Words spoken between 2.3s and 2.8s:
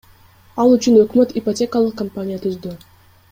түздү.